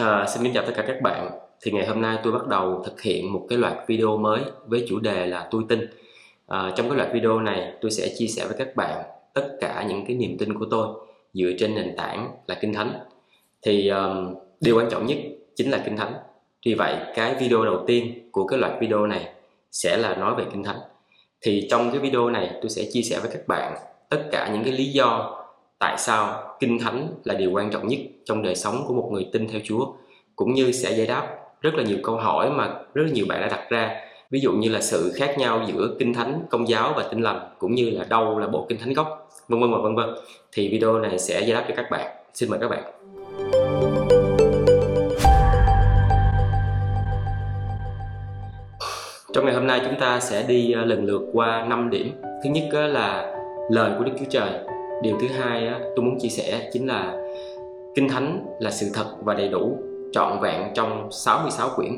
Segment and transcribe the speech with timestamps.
[0.00, 1.30] À, xin kính chào tất cả các bạn.
[1.62, 4.86] Thì ngày hôm nay tôi bắt đầu thực hiện một cái loạt video mới với
[4.88, 5.90] chủ đề là tôi tin.
[6.46, 9.02] À, trong cái loạt video này tôi sẽ chia sẻ với các bạn
[9.34, 10.88] tất cả những cái niềm tin của tôi
[11.32, 12.92] dựa trên nền tảng là kinh thánh.
[13.62, 15.18] Thì um, điều quan trọng nhất
[15.56, 16.12] chính là kinh thánh.
[16.66, 19.28] Vì vậy cái video đầu tiên của cái loạt video này
[19.72, 20.78] sẽ là nói về kinh thánh.
[21.40, 23.76] Thì trong cái video này tôi sẽ chia sẻ với các bạn
[24.08, 25.34] tất cả những cái lý do
[25.78, 29.28] tại sao kinh thánh là điều quan trọng nhất trong đời sống của một người
[29.32, 29.86] tin theo Chúa?
[30.36, 31.26] Cũng như sẽ giải đáp
[31.60, 34.00] rất là nhiều câu hỏi mà rất là nhiều bạn đã đặt ra.
[34.30, 37.40] Ví dụ như là sự khác nhau giữa kinh thánh, công giáo và tin lành,
[37.58, 40.14] cũng như là đâu là bộ kinh thánh gốc, vân vân và vân vân.
[40.52, 42.16] Thì video này sẽ giải đáp cho các bạn.
[42.34, 42.82] Xin mời các bạn.
[49.32, 52.12] Trong ngày hôm nay chúng ta sẽ đi ờ, lần lượt qua 5 điểm.
[52.22, 53.34] Thứ nhất ờ, là
[53.70, 54.50] lời của đức chúa trời
[55.02, 57.16] điều thứ hai á, tôi muốn chia sẻ chính là
[57.94, 59.76] kinh thánh là sự thật và đầy đủ
[60.12, 61.92] trọn vẹn trong 66 quyển.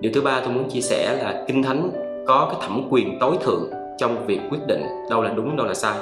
[0.00, 1.90] Điều thứ ba tôi muốn chia sẻ là kinh thánh
[2.26, 5.74] có cái thẩm quyền tối thượng trong việc quyết định đâu là đúng đâu là
[5.74, 5.98] sai.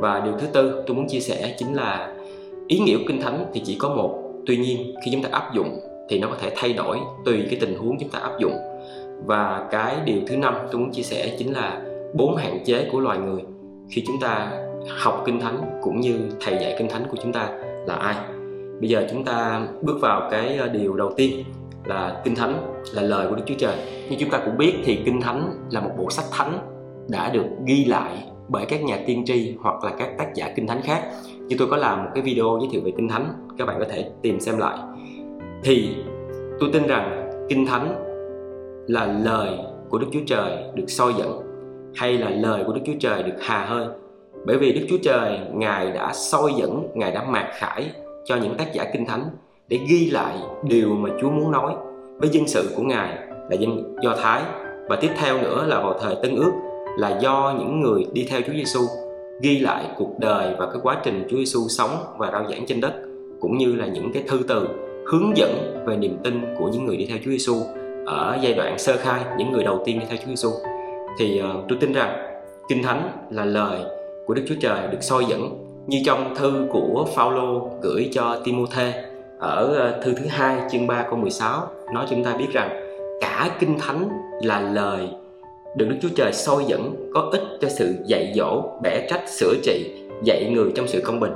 [0.00, 2.14] Và điều thứ tư tôi muốn chia sẻ chính là
[2.66, 4.18] ý nghĩa của kinh thánh thì chỉ có một.
[4.46, 7.58] Tuy nhiên khi chúng ta áp dụng thì nó có thể thay đổi tùy cái
[7.60, 8.54] tình huống chúng ta áp dụng.
[9.26, 11.82] Và cái điều thứ năm tôi muốn chia sẻ chính là
[12.14, 13.42] bốn hạn chế của loài người.
[13.90, 14.52] Khi chúng ta
[14.88, 17.48] học kinh thánh cũng như thầy dạy kinh thánh của chúng ta
[17.86, 18.16] là ai.
[18.80, 21.44] Bây giờ chúng ta bước vào cái ờ, điều đầu tiên
[21.84, 23.76] là kinh thánh, là lời của đức chúa trời.
[24.10, 26.58] Như chúng ta cũng biết thì kinh thánh là một bộ sách thánh
[27.08, 30.66] đã được ghi lại bởi các nhà tiên tri hoặc là các tác giả kinh
[30.66, 31.02] thánh khác.
[31.38, 33.84] Như tôi có làm một cái video giới thiệu về kinh thánh, các bạn có
[33.90, 34.78] thể tìm xem lại.
[35.62, 35.96] Thì
[36.60, 38.04] tôi tin rằng kinh thánh
[38.86, 41.42] là lời của đức chúa trời được soi dẫn
[41.94, 43.86] hay là lời của đức chúa trời được hà hơi
[44.46, 47.90] bởi vì Đức Chúa Trời Ngài đã soi dẫn, Ngài đã mạc khải
[48.24, 49.24] cho những tác giả kinh thánh
[49.68, 51.74] để ghi lại điều mà Chúa muốn nói
[52.18, 53.18] với dân sự của Ngài
[53.50, 54.42] là dân Do Thái.
[54.88, 56.52] Và tiếp theo nữa là vào thời Tân Ước
[56.98, 58.80] là do những người đi theo Chúa Giêsu
[59.40, 62.80] ghi lại cuộc đời và cái quá trình Chúa Giêsu sống và rao giảng trên
[62.80, 62.92] đất
[63.40, 64.68] cũng như là những cái thư từ
[65.06, 67.54] hướng dẫn về niềm tin của những người đi theo Chúa Giêsu
[68.06, 70.50] ở giai đoạn sơ khai những người đầu tiên đi theo Chúa Giêsu
[71.18, 73.97] thì uh, tôi tin rằng kinh thánh là lời
[74.28, 78.92] của Đức Chúa Trời được soi dẫn như trong thư của Phaolô gửi cho Timôthê
[79.38, 82.70] ở ờ, thư thứ hai chương 3 câu 16 nói chúng ta biết rằng
[83.20, 84.08] cả kinh thánh
[84.42, 85.08] là lời
[85.76, 89.54] được Đức Chúa Trời soi dẫn có ích cho sự dạy dỗ, bẻ trách, sửa
[89.62, 89.90] trị,
[90.22, 91.32] dạy người trong sự công bình.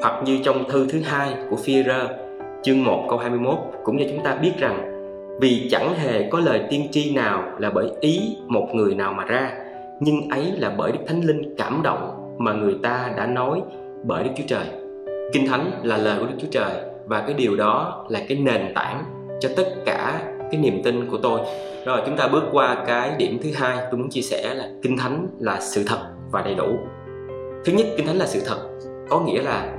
[0.00, 2.08] Hoặc như trong thư thứ hai của phi rơ
[2.62, 3.54] chương 1 câu 21
[3.84, 4.92] cũng cho chúng ta biết rằng
[5.40, 9.24] vì chẳng hề có lời tiên tri nào là bởi ý một người nào mà
[9.24, 9.52] ra
[10.00, 13.62] nhưng ấy là bởi Đức Thánh Linh cảm động mà người ta đã nói
[14.04, 14.66] bởi Đức Chúa Trời.
[15.32, 16.72] Kinh Thánh là lời của Đức Chúa Trời
[17.06, 19.04] và cái điều đó là cái nền tảng
[19.40, 20.20] cho tất cả
[20.50, 21.40] cái niềm tin của tôi.
[21.86, 24.96] Rồi chúng ta bước qua cái điểm thứ hai tôi muốn chia sẻ là Kinh
[24.98, 25.98] Thánh là sự thật
[26.30, 26.78] và đầy đủ.
[27.64, 28.58] Thứ nhất, Kinh Thánh là sự thật,
[29.08, 29.72] có nghĩa là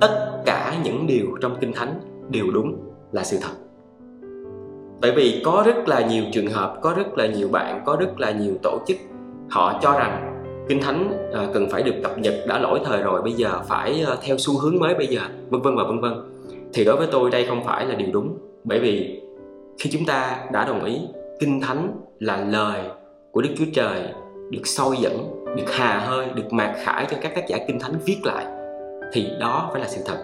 [0.00, 3.52] tất cả những điều trong Kinh Thánh đều đúng là sự thật.
[5.00, 8.20] Bởi vì có rất là nhiều trường hợp, có rất là nhiều bạn, có rất
[8.20, 8.96] là nhiều tổ chức
[9.50, 10.35] họ cho rằng
[10.68, 14.04] kinh thánh à, cần phải được cập nhật đã lỗi thời rồi, bây giờ phải
[14.06, 16.12] à, theo xu hướng mới bây giờ, vân vân và vân vân.
[16.72, 19.20] Thì đối với tôi đây không phải là điều đúng, bởi vì
[19.78, 21.00] khi chúng ta đã đồng ý
[21.40, 21.88] kinh thánh
[22.18, 22.82] là lời
[23.30, 24.02] của đức chúa trời
[24.50, 27.92] được soi dẫn, được hà hơi, được mạc khải cho các tác giả kinh thánh
[28.04, 28.46] viết lại,
[29.12, 30.18] thì đó phải là sự thật.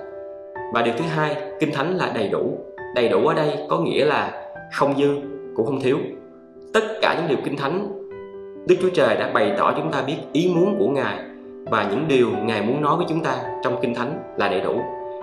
[0.74, 2.58] Và điều thứ hai, kinh thánh là đầy đủ.
[2.94, 5.08] Đầy đủ ở đây có nghĩa là không dư
[5.56, 5.98] cũng không thiếu.
[6.74, 8.01] Tất cả những điều kinh thánh
[8.66, 11.18] Đức Chúa Trời đã bày tỏ chúng ta biết ý muốn của Ngài
[11.64, 14.80] và những điều Ngài muốn nói với chúng ta trong Kinh Thánh là đầy đủ.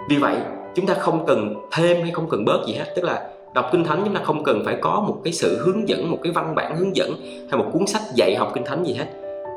[0.10, 0.36] Vì vậy,
[0.76, 3.84] chúng ta không cần thêm hay không cần bớt gì hết, tức là đọc Kinh
[3.84, 6.56] Thánh chúng ta không cần phải có một cái sự hướng dẫn, một cái văn
[6.56, 7.14] bản hướng dẫn
[7.52, 9.06] hay một cuốn sách dạy học Kinh Thánh gì hết.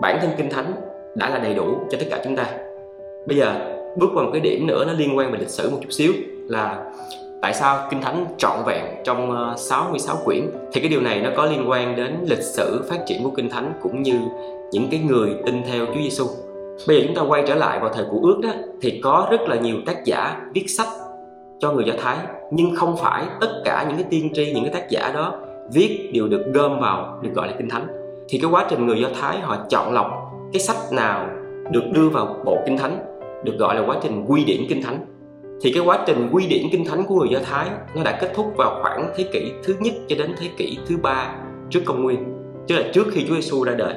[0.02, 0.72] Bản thân Kinh Thánh
[1.14, 2.46] đã là đầy đủ cho tất cả chúng ta.
[3.26, 3.54] Bây giờ
[3.96, 6.12] bước qua một cái điểm nữa nó liên quan về lịch sử một chút xíu
[6.48, 6.92] là
[7.42, 10.50] tại sao kinh thánh trọn vẹn trong ờ, 66 quyển?
[10.72, 13.50] Thì cái điều này nó có liên quan đến lịch sử phát triển của kinh
[13.50, 14.20] thánh cũng như
[14.72, 16.26] những cái người tin theo Chúa Giêsu.
[16.88, 18.50] Bây giờ chúng ta quay trở lại vào thời của ước đó,
[18.82, 20.88] thì có rất là nhiều tác giả viết sách
[21.58, 22.16] cho người Do Thái,
[22.50, 25.34] nhưng không phải tất cả những cái tiên tri, những cái tác giả đó
[25.72, 27.86] viết đều được gom vào, được gọi là kinh thánh.
[28.28, 30.06] Thì cái quá trình người Do Thái họ chọn lọc
[30.52, 31.28] cái sách nào
[31.70, 32.98] được đưa vào bộ kinh thánh,
[33.44, 34.98] được gọi là quá trình quy điển kinh thánh
[35.62, 38.32] thì cái quá trình quy điển kinh thánh của người Do Thái nó đã kết
[38.34, 41.34] thúc vào khoảng thế kỷ thứ nhất cho đến thế kỷ thứ ba
[41.70, 42.24] trước công nguyên,
[42.68, 43.94] tức là trước khi Chúa Giêsu ra đời.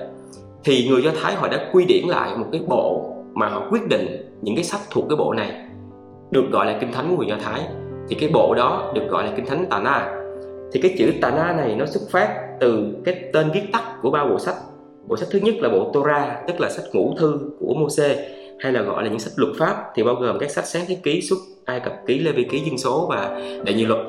[0.64, 3.88] Thì người Do Thái họ đã quy điển lại một cái bộ mà họ quyết
[3.90, 5.52] định những cái sách thuộc cái bộ này,
[6.32, 7.62] được gọi là kinh thánh của người Do Thái.
[8.10, 10.22] Thì cái bộ đó được gọi là kinh thánh Tà Na.
[10.74, 12.30] Thì cái chữ Tà Na này nó xuất phát
[12.60, 14.56] từ cái tên viết tắt của ba bộ sách.
[15.08, 18.72] Bộ sách thứ nhất là bộ Torah, tức là sách ngũ thư của Môse hay
[18.72, 21.22] là gọi là những sách luật pháp thì bao gồm các sách sáng thế ký
[21.22, 24.02] xuất, ai cập ký lê vi ký dân số và đại nhiều luật.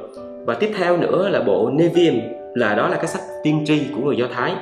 [0.47, 2.21] Và tiếp theo nữa là bộ Nevi'im
[2.55, 4.55] là đó là cái sách tiên tri của người Do Thái.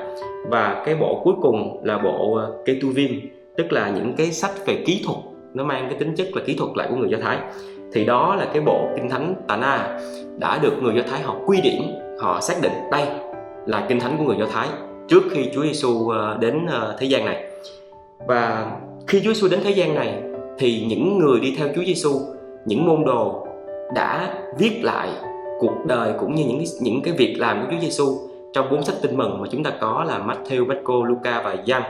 [0.48, 3.20] Và cái bộ cuối cùng là bộ ờ, Ketuvim
[3.56, 5.18] tức là những cái sách về kỹ thuật,
[5.54, 7.38] nó mang cái tính chất là kỹ thuật lại của người Do Thái.
[7.92, 10.00] Thì đó là cái bộ kinh thánh Tana
[10.38, 11.82] đã được người Do Thái họ quy điển
[12.20, 13.06] họ xác định đây
[13.66, 14.68] là kinh thánh của người Do Thái
[15.08, 17.44] trước khi Chúa Giêsu ờ, đến ờ, thế gian này.
[18.26, 18.72] Và
[19.06, 20.22] khi Chúa Giêsu đến thế gian này
[20.58, 22.10] thì những người đi theo Chúa Giêsu
[22.64, 23.46] những môn đồ
[23.94, 25.08] đã viết lại
[25.60, 28.04] cuộc đời cũng như những những cái việc làm của Chúa Giêsu
[28.52, 31.82] trong bốn sách tin mừng mà chúng ta có là Matthew, Marco, Luca và Giăng.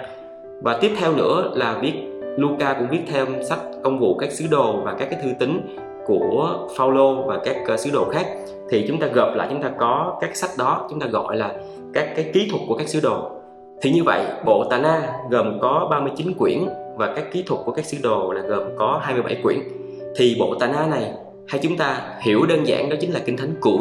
[0.62, 1.92] Và tiếp theo nữa là viết
[2.36, 5.60] Luca cũng viết thêm sách công vụ các sứ đồ và các cái thư tín
[6.06, 8.26] của Phaolô và các uh, sứ đồ khác.
[8.70, 11.54] Thì chúng ta gộp lại chúng ta có các sách đó chúng ta gọi là
[11.94, 13.30] các cái kỹ thuật của các sứ đồ.
[13.82, 16.58] Thì như vậy bộ Tà Na gồm có 39 quyển
[16.96, 19.58] và các kỹ thuật của các sứ đồ là gồm có 27 quyển.
[20.16, 21.12] Thì bộ Tà Na này
[21.48, 23.80] hay chúng ta hiểu đơn giản đó chính là kinh thánh cũ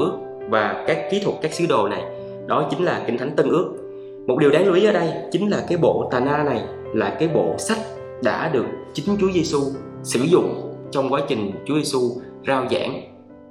[0.50, 2.04] và các kỹ thuật các sứ đồ này,
[2.48, 3.74] đó chính là kinh thánh tân ước.
[4.28, 6.62] Một điều đáng lưu ý ở đây chính là cái bộ Tà Na này
[6.94, 7.78] là cái bộ sách
[8.24, 9.60] đã được chính Chúa Giêsu
[10.04, 12.00] sử dụng trong quá trình Chúa Giêsu
[12.48, 13.02] rao giảng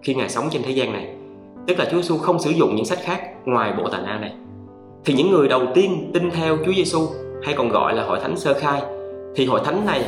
[0.03, 1.15] khi ngài sống trên thế gian này.
[1.67, 4.33] Tức là Chúa Giêsu không sử dụng những sách khác ngoài bộ Tà Na này.
[5.05, 7.01] Thì những người đầu tiên tin theo Chúa Giêsu
[7.43, 8.83] hay còn gọi là hội thánh sơ khai
[9.35, 10.05] thì hội thánh này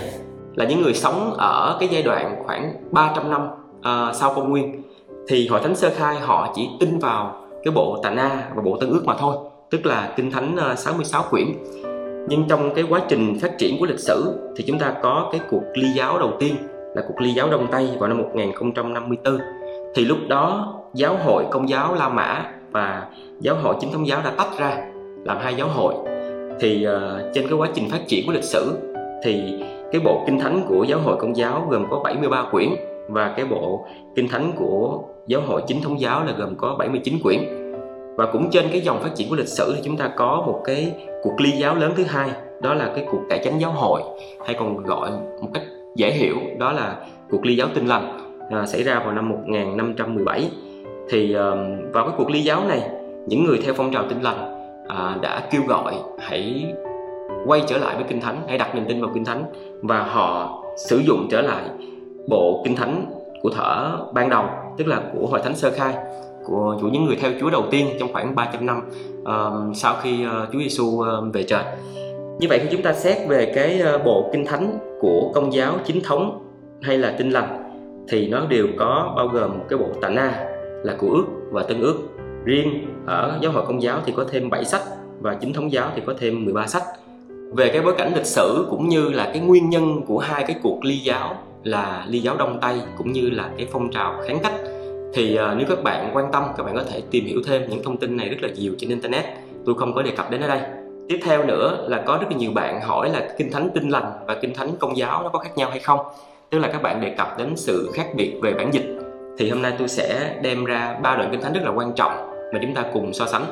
[0.54, 3.48] là những người sống ở cái giai đoạn khoảng 300 năm
[3.78, 4.82] uh, sau công nguyên.
[5.28, 8.76] Thì hội thánh sơ khai họ chỉ tin vào cái bộ Tà Na và bộ
[8.80, 9.36] Tân ước mà thôi
[9.70, 11.46] tức là kinh thánh à, 66 quyển.
[12.28, 15.40] Nhưng trong cái quá trình phát triển của lịch sử thì chúng ta có cái
[15.50, 16.56] cuộc ly giáo đầu tiên
[16.94, 19.38] là cuộc ly giáo Đông Tây vào năm 1054
[19.94, 23.06] thì lúc đó giáo hội công giáo La Mã và
[23.40, 24.86] giáo hội chính thống giáo đã tách ra
[25.24, 25.94] làm hai giáo hội.
[26.60, 28.93] Thì uh, trên cái quá trình phát triển của lịch sử
[29.24, 29.54] thì
[29.92, 32.68] cái bộ kinh thánh của giáo hội công giáo gồm có 73 quyển
[33.08, 33.86] và cái bộ
[34.16, 37.40] kinh thánh của giáo hội chính thống giáo là gồm có 79 quyển.
[38.16, 40.60] Và cũng trên cái dòng phát triển của lịch sử thì chúng ta có một
[40.64, 40.92] cái
[41.22, 42.30] cuộc ly giáo lớn thứ hai
[42.62, 44.02] đó là cái cuộc cải chánh giáo hội
[44.46, 45.10] hay còn gọi
[45.40, 45.62] một cách
[45.96, 46.96] dễ hiểu đó là
[47.30, 48.18] cuộc ly giáo tinh lành
[48.50, 50.50] à, xảy ra vào năm 1517
[51.10, 51.50] thì à,
[51.92, 52.90] vào cái cuộc ly giáo này
[53.26, 54.54] những người theo phong trào tinh lành
[54.88, 56.74] à, đã kêu gọi hãy
[57.46, 59.44] quay trở lại với kinh thánh hãy đặt niềm tin vào kinh thánh
[59.82, 61.64] và họ sử dụng trở lại
[62.28, 63.06] bộ kinh thánh
[63.42, 64.44] của thở ban đầu
[64.76, 65.94] tức là của hội thánh sơ khai
[66.44, 68.80] của, chủ những người theo Chúa đầu tiên trong khoảng 300 năm
[69.20, 71.64] uh, sau khi uh, Chúa Giêsu uh, về trời.
[72.38, 75.74] Như vậy khi chúng ta xét về cái uh, bộ kinh thánh của công giáo
[75.84, 76.46] chính thống
[76.82, 77.60] hay là Tin lành
[78.08, 80.46] thì nó đều có bao gồm cái bộ Tà Na
[80.82, 81.96] là của ước và tân ước.
[82.44, 84.82] Riêng ở giáo hội công giáo thì có thêm 7 sách
[85.20, 86.82] và chính thống giáo thì có thêm 13 sách.
[87.56, 90.56] Về cái bối cảnh lịch sử cũng như là cái nguyên nhân của hai cái
[90.62, 94.38] cuộc ly giáo là ly giáo đông tây cũng như là cái phong trào kháng
[94.42, 94.52] cách
[95.14, 97.82] thì uh, nếu các bạn quan tâm các bạn có thể tìm hiểu thêm những
[97.82, 99.24] thông tin này rất là nhiều trên internet.
[99.66, 100.60] Tôi không có đề cập đến ở đây.
[101.08, 104.12] Tiếp theo nữa là có rất là nhiều bạn hỏi là kinh thánh tinh lành
[104.26, 106.00] và kinh thánh công giáo nó có khác nhau hay không?
[106.50, 108.98] Tức là các bạn đề cập đến sự khác biệt về bản dịch.
[109.38, 112.12] Thì hôm nay tôi sẽ đem ra ba đoạn kinh thánh rất là quan trọng
[112.52, 113.44] mà chúng ta cùng so sánh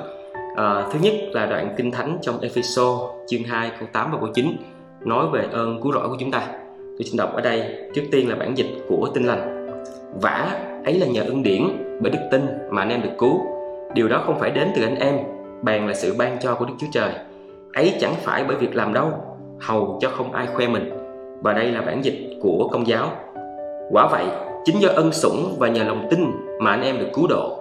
[0.57, 4.29] à, thứ nhất là đoạn kinh thánh trong Epheso chương 2 câu 8 và câu
[4.35, 4.57] 9
[5.01, 6.47] nói về ơn cứu rỗi của chúng ta.
[6.77, 9.69] Tôi xin đọc ở đây trước tiên là bản dịch của tinh lành.
[10.23, 11.63] Vả ấy là nhờ ân điển
[12.01, 13.41] bởi đức tin mà anh em được cứu.
[13.95, 15.17] Điều đó không phải đến từ anh em
[15.63, 17.13] bèn là sự ban cho của đức chúa trời.
[17.75, 19.13] Ấy chẳng phải bởi việc làm đâu
[19.61, 20.91] hầu cho không ai khoe mình.
[21.43, 23.11] Và đây là bản dịch của công giáo.
[23.91, 24.25] Quả vậy
[24.65, 26.31] chính do ân sủng và nhờ lòng tin
[26.61, 27.59] mà anh em được cứu độ.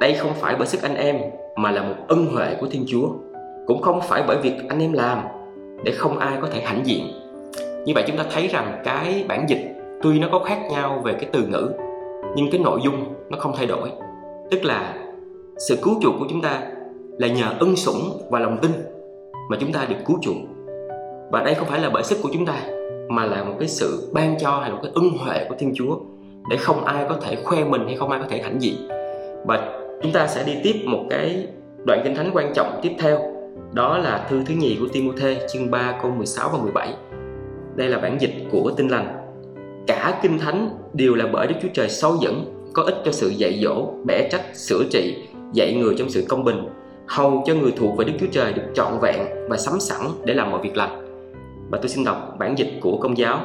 [0.00, 1.16] Đây không phải bởi sức anh em
[1.58, 3.08] mà là một ân huệ của thiên chúa.
[3.66, 5.18] Cũng không phải bởi việc anh em làm,
[5.84, 7.06] để không ai có thể hãnh diện.
[7.84, 11.12] Như vậy chúng ta thấy rằng cái bản dịch tuy nó có khác nhau về
[11.12, 11.70] cái từ ngữ,
[12.36, 13.90] nhưng cái nội dung nó không thay đổi.
[14.50, 14.94] Tức là
[15.68, 16.62] sự cứu chuộc của chúng ta
[17.18, 18.70] là nhờ ân sủng và lòng tin
[19.50, 20.36] mà chúng ta được cứu chuộc.
[21.32, 22.54] Và đây không phải là bởi sức của chúng ta,
[23.08, 25.72] mà là một cái sự ban cho hay là một cái ân huệ của thiên
[25.74, 25.96] chúa
[26.50, 28.74] để không ai có thể khoe mình hay không ai có thể hãnh diện.
[29.46, 31.46] Và chúng ta sẽ đi tiếp một cái
[31.86, 33.18] đoạn kinh thánh quan trọng tiếp theo
[33.72, 36.94] đó là thư thứ nhì của Timôthê chương 3 câu 16 và 17
[37.76, 39.28] đây là bản dịch của Tinh lành
[39.86, 43.28] cả kinh thánh đều là bởi Đức Chúa Trời sâu dẫn có ích cho sự
[43.28, 45.16] dạy dỗ, bẻ trách, sửa trị,
[45.52, 46.68] dạy người trong sự công bình,
[47.06, 50.34] hầu cho người thuộc về Đức Chúa Trời được trọn vẹn và sắm sẵn để
[50.34, 51.04] làm mọi việc lành.
[51.70, 53.40] Và tôi xin đọc bản dịch của công giáo.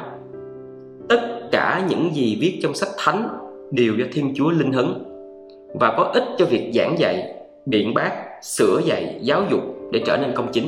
[1.09, 3.27] Tất cả những gì viết trong sách thánh
[3.71, 5.12] đều do Thiên Chúa linh hứng
[5.73, 7.33] và có ích cho việc giảng dạy,
[7.65, 8.11] biện bác,
[8.41, 9.61] sửa dạy, giáo dục
[9.91, 10.67] để trở nên công chính.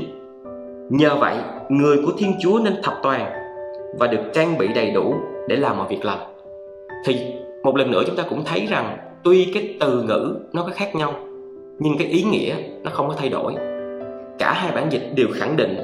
[0.89, 1.35] Nhờ vậy,
[1.69, 3.31] người của Thiên Chúa nên thập toàn
[3.99, 5.15] và được trang bị đầy đủ
[5.47, 6.35] để làm mọi việc lành.
[7.05, 7.17] Thì
[7.63, 10.95] một lần nữa chúng ta cũng thấy rằng tuy cái từ ngữ nó có khác
[10.95, 11.13] nhau
[11.79, 13.53] nhưng cái ý nghĩa nó không có thay đổi.
[14.39, 15.77] Cả hai bản dịch đều khẳng định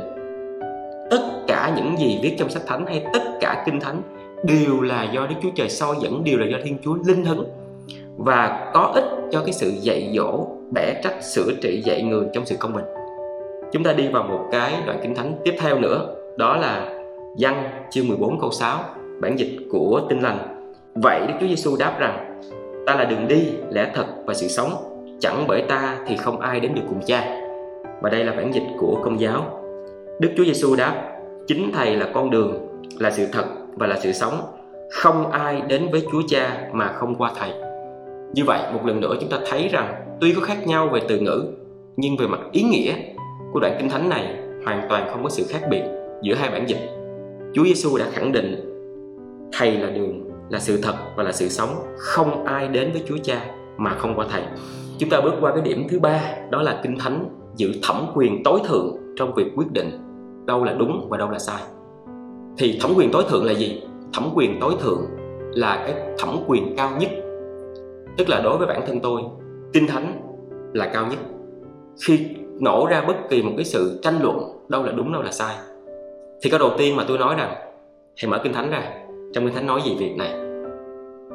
[1.12, 4.02] tất cả những gì viết trong sách thánh hay tất cả kinh thánh
[4.44, 7.46] đều là do Đức Chúa Trời soi dẫn, đều là do Thiên Chúa linh hứng
[8.24, 12.46] và có ích cho cái sự dạy dỗ, bẻ trách, sửa trị dạy người trong
[12.46, 12.86] sự công bình.
[13.72, 17.02] Chúng ta đi vào một cái đoạn kinh thánh tiếp theo nữa, đó là
[17.40, 18.80] Văn chương 14 câu 6,
[19.22, 20.72] bản dịch của Tin lành.
[20.96, 22.42] Vậy Đức Chúa Giêsu đáp rằng:
[22.86, 24.72] Ta là đường đi, lẽ thật và sự sống,
[25.20, 27.42] chẳng bởi ta thì không ai đến được cùng Cha.
[28.02, 29.60] Và đây là bản dịch của Công giáo.
[30.20, 30.94] Đức Chúa Giêsu đáp:
[31.48, 34.42] Chính Thầy là con đường, là sự thật và là sự sống.
[34.92, 37.71] Không ai đến với Chúa Cha mà không qua Thầy.
[38.34, 41.20] Như vậy, một lần nữa chúng ta thấy rằng tuy có khác nhau về từ
[41.20, 41.44] ngữ,
[41.98, 42.94] nhưng về mặt ý nghĩa
[43.54, 44.36] của đoạn kinh thánh này
[44.66, 45.84] hoàn toàn không có sự khác biệt
[46.24, 46.90] giữa hai bản dịch.
[47.54, 48.68] Chúa Giêsu đã khẳng định
[49.54, 51.70] Thầy là đường, là sự thật và là sự sống.
[51.98, 53.46] Không ai đến với Chúa Cha
[53.78, 54.44] mà không qua Thầy.
[54.98, 58.44] Chúng ta bước qua cái điểm thứ ba, đó là kinh thánh giữ thẩm quyền
[58.44, 59.90] tối thượng trong việc quyết định
[60.46, 61.62] đâu là đúng và đâu là sai.
[62.58, 63.82] Thì thẩm quyền tối thượng là gì?
[64.14, 65.02] Thẩm quyền tối thượng
[65.54, 67.10] là cái thẩm quyền cao nhất
[68.18, 69.22] tức là đối với bản thân tôi,
[69.74, 70.22] kinh thánh
[70.74, 71.20] là cao nhất.
[72.06, 72.28] Khi
[72.60, 74.38] nổ ra bất kỳ một cái sự tranh luận
[74.70, 75.56] đâu là đúng, đâu là sai,
[76.42, 77.54] thì câu đầu tiên mà tôi nói rằng,
[78.18, 78.94] hãy mở kinh thánh ra,
[79.34, 80.34] trong kinh thánh nói gì việc này?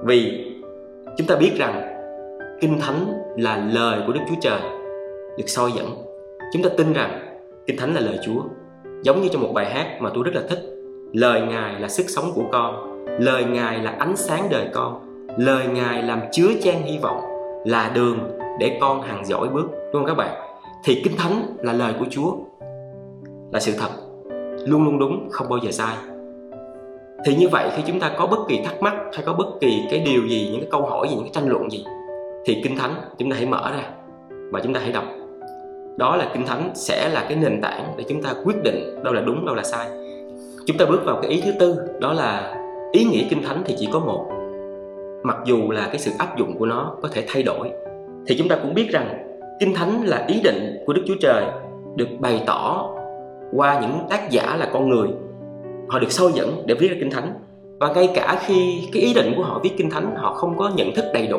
[0.04, 0.52] Vì
[1.16, 1.82] chúng ta biết rằng
[2.60, 3.06] kinh thánh
[3.36, 4.60] là lời của đức chúa trời
[5.38, 5.86] được soi dẫn.
[6.52, 8.42] Chúng ta tin rằng kinh thánh là lời chúa,
[9.02, 10.58] giống như trong một bài hát mà tôi rất là thích.
[11.12, 15.05] Lời ngài là sức sống của con, lời ngài là ánh sáng đời con
[15.36, 17.20] lời ngài làm chứa chan hy vọng
[17.64, 18.18] là đường
[18.60, 19.66] để con hàng giỏi bước.
[19.70, 20.34] Đúng không các bạn?
[20.84, 22.36] Thì kinh thánh là lời của chúa.
[23.52, 23.88] Là sự thật.
[24.66, 25.96] Luôn luôn đúng, không bao giờ sai.
[27.24, 29.82] Thì như vậy, khi chúng ta có bất kỳ thắc mắc hay có bất kỳ
[29.90, 31.84] cái điều gì, những cái câu hỏi gì, những cái tranh luận gì,
[32.44, 33.82] thì kinh thánh chúng ta hãy mở ra
[34.52, 35.04] và chúng ta hãy đọc.
[35.96, 39.14] Đó là kinh thánh sẽ là cái nền tảng để chúng ta quyết định đâu
[39.14, 39.88] là đúng, đâu là sai.
[40.66, 42.54] Chúng ta bước vào cái ý thứ tư, đó là
[42.92, 44.26] ý nghĩa kinh thánh thì chỉ có một
[45.26, 47.70] mặc dù là cái sự áp dụng của nó có thể thay đổi,
[48.26, 49.26] thì chúng ta cũng biết rằng
[49.60, 51.44] kinh thánh là ý định của đức chúa trời
[51.96, 52.90] được bày tỏ
[53.52, 55.08] qua những tác giả là con người.
[55.88, 57.32] Họ được soi dẫn để viết ra kinh thánh.
[57.80, 60.70] Và ngay cả khi cái ý định của họ viết kinh thánh, họ không có
[60.76, 61.38] nhận thức đầy đủ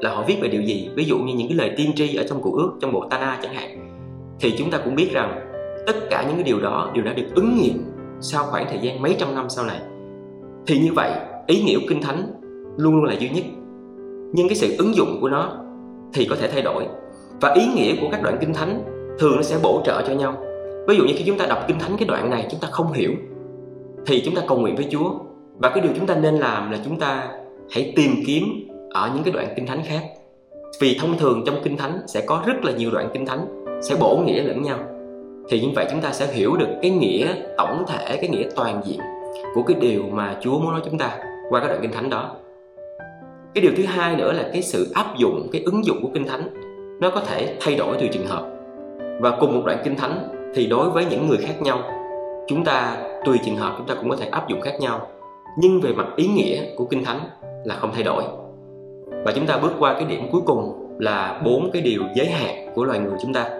[0.00, 0.90] là họ viết về điều gì.
[0.94, 3.38] Ví dụ như những cái lời tiên tri ở trong cụ ước, trong bộ Tana
[3.42, 3.98] chẳng hạn,
[4.40, 5.50] thì chúng ta cũng biết rằng
[5.86, 7.84] tất cả những cái điều đó đều đã được ứng nghiệm
[8.20, 9.78] sau khoảng thời gian mấy trăm năm sau này.
[10.66, 11.10] Thì như vậy,
[11.46, 12.22] ý nghĩa của kinh thánh
[12.78, 13.44] luôn luôn là duy nhất.
[14.32, 15.52] Nhưng cái sự ứng dụng của nó
[16.14, 16.86] thì có thể thay đổi.
[17.40, 18.82] Và ý nghĩa của các đoạn kinh thánh
[19.18, 20.36] thường nó sẽ bổ trợ cho nhau.
[20.88, 22.92] Ví dụ như khi chúng ta đọc kinh thánh cái đoạn này chúng ta không
[22.92, 23.10] hiểu,
[24.06, 25.10] thì chúng ta cầu nguyện với chúa.
[25.58, 27.28] Và cái điều chúng ta nên làm là chúng ta
[27.70, 28.44] hãy tìm kiếm
[28.90, 30.02] ở những cái đoạn kinh thánh khác.
[30.80, 33.96] Vì thông thường trong kinh thánh sẽ có rất là nhiều đoạn kinh thánh sẽ
[34.00, 34.78] bổ nghĩa lẫn nhau.
[35.48, 38.80] Thì như vậy chúng ta sẽ hiểu được cái nghĩa tổng thể, cái nghĩa toàn
[38.84, 39.00] diện
[39.54, 41.18] của cái điều mà chúa muốn nói chúng ta
[41.50, 42.36] qua các đoạn kinh thánh đó
[43.60, 46.26] cái điều thứ hai nữa là cái sự áp dụng cái ứng dụng của kinh
[46.26, 46.48] thánh,
[47.00, 48.50] nó có thể thay đổi tùy trường hợp.
[49.20, 51.82] Và cùng một đoạn kinh thánh thì đối với những người khác nhau,
[52.48, 55.06] chúng ta tùy trường hợp chúng ta cũng có thể áp dụng khác nhau.
[55.58, 57.20] Nhưng về mặt ý nghĩa của kinh thánh
[57.64, 58.22] là không thay đổi.
[59.24, 62.72] Và chúng ta bước qua cái điểm cuối cùng là bốn cái điều giới hạn
[62.74, 63.50] của loài người chúng ta.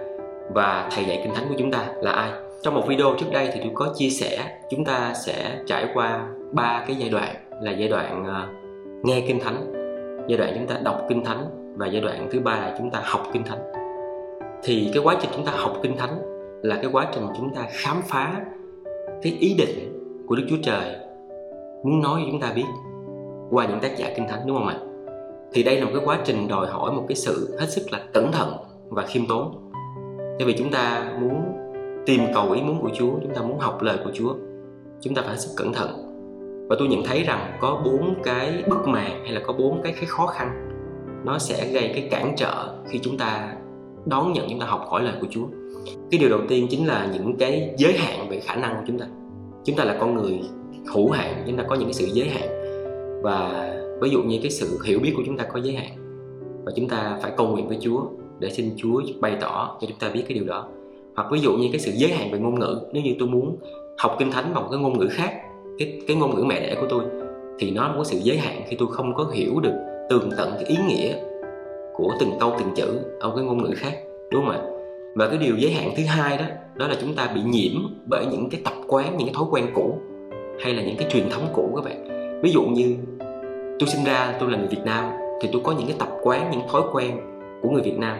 [0.55, 2.31] Và thầy dạy kinh thánh của chúng ta là ai?
[2.63, 6.27] Trong một video trước đây thì tôi có chia sẻ, chúng ta sẽ trải qua
[6.53, 8.47] ba cái giai đoạn, là giai đoạn ờ,
[9.03, 9.78] nghe kinh thánh
[10.29, 13.03] giai đoạn chúng ta đọc kinh thánh và giai đoạn thứ ba là chúng ta
[13.05, 13.59] học kinh thánh.
[14.63, 16.19] Thì cái quá trình chúng ta học kinh thánh
[16.63, 18.41] là cái quá trình chúng ta khám phá
[19.23, 19.93] cái ý định
[20.27, 20.97] của đức chúa trời
[21.85, 22.67] muốn nói cho chúng ta biết
[23.51, 24.79] qua những tác giả kinh thánh, đúng không ạ?
[25.53, 28.01] Thì đây là một cái quá trình đòi hỏi một cái sự hết sức là
[28.15, 28.53] cẩn thận
[28.89, 29.71] và khiêm tốn.
[30.39, 31.43] Tại vì chúng ta muốn
[32.07, 34.35] tìm cầu ý muốn của chúa, chúng ta muốn học lời của chúa,
[35.01, 36.08] chúng ta phải hết sức cẩn thận
[36.69, 39.93] và tôi nhận thấy rằng có bốn cái bức màn hay là có bốn cái
[39.93, 40.69] cái khó khăn
[41.25, 43.55] nó sẽ gây cái cản trở khi chúng ta
[44.07, 45.47] đón nhận chúng ta học hỏi lời của Chúa.
[46.11, 48.99] Cái điều đầu tiên chính là những cái giới hạn về khả năng của chúng
[48.99, 49.07] ta.
[49.65, 50.41] Chúng ta là con người
[50.95, 52.49] hữu hạn, chúng ta có những cái sự giới hạn
[53.23, 53.69] và
[54.01, 55.91] ví dụ như cái sự hiểu biết của chúng ta có giới hạn
[56.65, 58.03] và chúng ta phải cầu nguyện với Chúa
[58.39, 60.69] để xin Chúa bày tỏ cho chúng ta biết cái điều đó.
[61.17, 63.57] Hoặc ví dụ như cái sự giới hạn về ngôn ngữ, nếu như tôi muốn
[63.99, 65.33] học kinh thánh bằng một cái ngôn ngữ khác
[65.79, 67.05] cái cái ngôn ngữ mẹ đẻ của tôi,
[67.59, 69.75] thì nó có sự giới hạn khi tôi không có hiểu được,
[70.11, 71.15] tường tận cái ý nghĩa
[71.95, 73.93] của từng câu, từng chữ ở cái ngôn ngữ khác,
[74.31, 74.61] đúng không ạ?
[75.15, 76.45] Và cái điều giới hạn thứ hai đó
[76.75, 77.73] đó là chúng ta bị nhiễm
[78.07, 79.99] bởi những cái tập quán, những cái thói quen cũ,
[80.61, 82.09] hay là những cái truyền thống cũ các bạn.
[82.43, 82.97] Ví dụ như,
[83.79, 85.05] tôi sinh ra, tôi là người Việt Nam,
[85.43, 87.17] thì tôi có những cái tập quán, những thói quen
[87.63, 88.17] của người Việt Nam,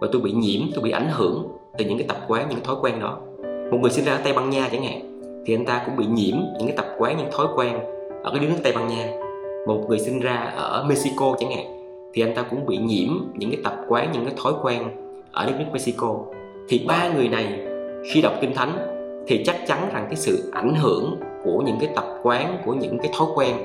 [0.00, 2.64] và tôi bị nhiễm, tôi bị ảnh hưởng từ những cái tập quán, những cái
[2.64, 3.18] thói quen đó.
[3.70, 5.09] Một người sinh ra ở Tây Ban Nha chẳng hạn
[5.46, 7.78] thì anh ta cũng bị nhiễm những cái tập quán, những thói quen
[8.22, 9.10] ở cái nước Tây Ban Nha.
[9.66, 11.66] Một người sinh ra ở Mexico chẳng hạn,
[12.14, 14.82] thì anh ta cũng bị nhiễm những cái tập quán, những cái thói quen
[15.32, 16.16] ở đất nước Mexico.
[16.68, 17.60] Thì ba người này
[18.10, 18.72] khi đọc kinh thánh
[19.26, 22.98] thì chắc chắn rằng cái sự ảnh hưởng của những cái tập quán, của những
[22.98, 23.56] cái thói quen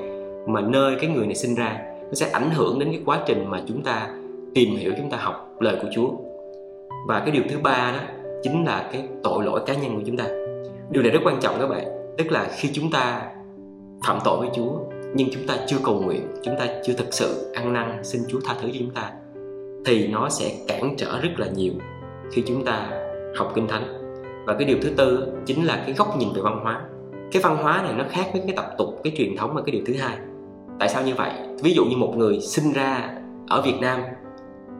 [0.46, 3.44] mà nơi cái người này sinh ra, nó sẽ ảnh hưởng đến cái quá trình
[3.50, 4.08] mà chúng ta
[4.54, 6.08] tìm hiểu, chúng ta học lời của Chúa.
[7.08, 10.16] Và cái điều thứ ba đó chính là cái tội lỗi cá nhân của chúng
[10.16, 10.24] ta
[10.90, 11.84] điều này rất quan trọng các bạn.
[12.18, 13.22] Tức là khi chúng ta
[14.06, 14.72] phạm tội với Chúa,
[15.14, 18.38] nhưng chúng ta chưa cầu nguyện, chúng ta chưa thực sự ăn năn xin Chúa
[18.44, 19.12] tha thứ cho chúng ta,
[19.86, 21.72] thì nó sẽ cản trở rất là nhiều
[22.32, 22.88] khi chúng ta
[23.36, 24.02] học kinh thánh.
[24.46, 26.80] Và cái điều thứ tư chính là cái góc nhìn về văn hóa.
[27.32, 29.72] Cái văn hóa này nó khác với cái tập tục, cái truyền thống và cái
[29.72, 30.16] điều thứ hai.
[30.78, 31.30] Tại sao như vậy?
[31.62, 33.14] Ví dụ như một người sinh ra
[33.48, 34.00] ở Việt Nam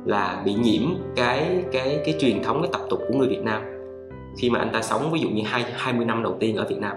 [0.04, 0.82] là bị nhiễm
[1.16, 3.62] cái cái cái truyền thống, cái tập tục của người Việt Nam
[4.36, 6.78] khi mà anh ta sống ví dụ như hai 20 năm đầu tiên ở Việt
[6.78, 6.96] Nam.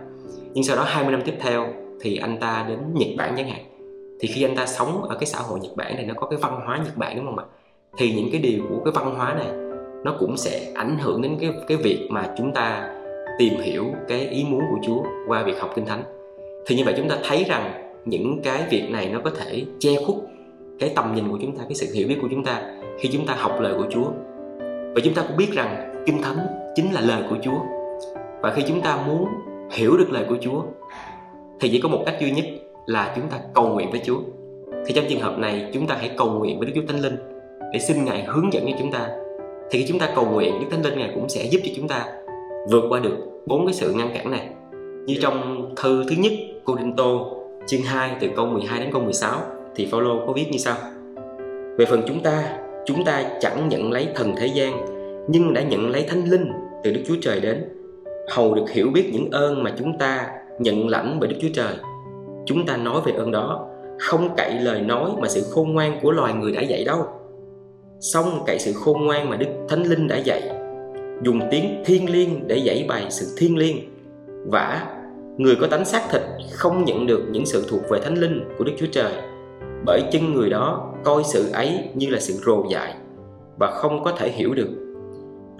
[0.53, 1.67] Nhưng sau đó 20 năm tiếp theo
[2.01, 3.61] thì anh ta đến Nhật Bản chẳng hạn.
[4.19, 6.39] Thì khi anh ta sống ở cái xã hội Nhật Bản này, nó có cái
[6.41, 7.45] văn hóa Nhật Bản đúng không ạ?
[7.97, 9.47] Thì những cái điều của cái văn hóa này,
[10.03, 12.95] nó cũng sẽ ảnh hưởng đến cái cái việc mà chúng ta
[13.39, 16.03] tìm hiểu cái ý muốn của Chúa qua việc học kinh thánh.
[16.65, 19.95] Thì như vậy chúng ta thấy rằng những cái việc này nó có thể che
[20.05, 20.17] khuất
[20.79, 22.61] cái tầm nhìn của chúng ta, cái sự hiểu biết của chúng ta
[22.99, 24.05] khi chúng ta học lời của Chúa.
[24.95, 26.37] Và chúng ta cũng biết rằng kinh thánh
[26.75, 27.59] chính là lời của Chúa.
[28.41, 29.27] Và khi chúng ta muốn
[29.71, 30.61] hiểu được lời của Chúa,
[31.59, 32.45] thì chỉ có một cách duy nhất
[32.85, 34.19] là chúng ta cầu nguyện với Chúa.
[34.85, 37.15] Thì trong trường hợp này, chúng ta hãy cầu nguyện với Đức Chúa Thánh Linh
[37.73, 39.09] để xin Ngài hướng dẫn cho chúng ta.
[39.71, 41.87] Thì khi chúng ta cầu nguyện, Đức Thánh Linh Ngài cũng sẽ giúp cho chúng
[41.87, 42.05] ta
[42.69, 44.49] vượt qua được bốn cái sự ngăn cản này.
[45.05, 46.31] Như trong thư thứ nhất
[46.65, 47.35] Cô Đinh Tô
[47.67, 49.41] chương 2 từ câu 12 đến câu 16
[49.75, 50.75] thì Phaolô có viết như sau.
[51.77, 54.98] Về phần chúng ta chúng ta chẳng nhận lấy thần thế gian
[55.31, 56.51] nhưng đã nhận lấy thánh linh
[56.83, 57.65] từ Đức Chúa Trời đến.
[58.29, 60.27] Hầu được hiểu biết những ơn mà chúng ta
[60.59, 61.73] nhận lãnh bởi Đức Chúa Trời.
[62.45, 63.67] Chúng ta nói về ơn đó,
[63.99, 67.07] không cậy lời nói mà sự khôn ngoan của loài người đã dạy đâu.
[67.99, 70.41] Xong cậy sự khôn ngoan mà Đức Thánh Linh đã dạy.
[71.23, 73.77] Dùng tiếng thiên liêng để dạy bày sự thiên liêng.
[74.47, 74.95] Vả
[75.37, 78.63] người có tánh xác thịt không nhận được những sự thuộc về thánh linh của
[78.63, 79.13] Đức Chúa Trời.
[79.85, 82.93] Bởi chân người đó coi sự ấy như là sự rồ dại
[83.59, 84.88] và không có thể hiểu được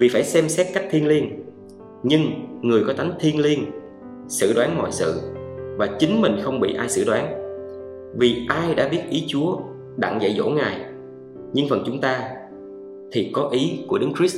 [0.00, 1.28] vì phải xem xét cách thiên liêng
[2.02, 2.22] nhưng
[2.62, 3.64] người có tánh thiên liêng
[4.28, 5.20] xử đoán mọi sự
[5.78, 7.40] và chính mình không bị ai xử đoán
[8.18, 9.56] vì ai đã biết ý Chúa
[9.96, 10.80] đặng dạy dỗ Ngài,
[11.52, 12.30] nhưng phần chúng ta
[13.12, 14.36] thì có ý của Đấng Christ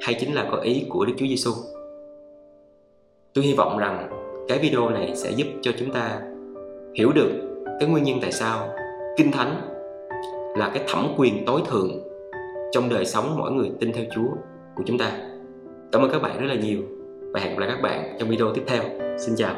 [0.00, 1.50] hay chính là có ý của Đức Chúa Giêsu.
[3.34, 4.10] Tôi hy vọng rằng
[4.48, 6.20] cái video này sẽ giúp cho chúng ta
[6.94, 7.30] hiểu được
[7.80, 8.68] cái nguyên nhân tại sao
[9.16, 9.60] Kinh Thánh
[10.56, 12.09] là cái thẩm quyền tối thượng
[12.72, 14.30] trong đời sống mỗi người tin theo Chúa
[14.76, 15.12] của chúng ta.
[15.92, 16.82] Cảm ơn các bạn rất là nhiều
[17.32, 18.82] và hẹn gặp lại các bạn trong video tiếp theo.
[19.18, 19.54] Xin chào.